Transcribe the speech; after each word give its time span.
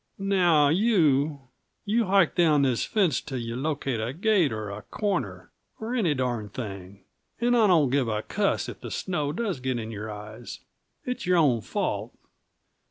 "Now 0.17 0.69
you, 0.69 1.41
you 1.85 2.05
hike 2.05 2.33
down 2.33 2.63
this 2.63 2.83
fence 2.85 3.21
till 3.21 3.37
you 3.37 3.55
locate 3.55 3.99
a 4.01 4.13
gate 4.13 4.51
or 4.51 4.71
a 4.71 4.81
corner, 4.81 5.51
or 5.79 5.93
any 5.93 6.15
darned 6.15 6.55
thing; 6.55 7.03
and 7.39 7.55
I 7.55 7.67
don't 7.67 7.91
give 7.91 8.07
a 8.07 8.23
cuss 8.23 8.67
if 8.67 8.81
the 8.81 8.89
snow 8.89 9.31
does 9.31 9.59
get 9.59 9.77
in 9.77 9.91
your 9.91 10.09
eyes. 10.09 10.61
It's 11.05 11.27
your 11.27 11.37
own 11.37 11.61
fault." 11.61 12.15